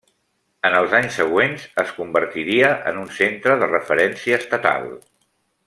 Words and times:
En 0.69 0.77
els 0.77 0.95
anys 0.99 1.17
següents, 1.19 1.65
es 1.83 1.91
convertiria 1.97 2.71
en 2.93 2.97
un 3.03 3.13
centre 3.19 3.59
de 3.65 3.69
referència 3.73 4.41
estatal. 4.45 4.93